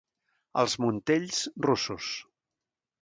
[0.61, 2.09] Als Muntells, russos.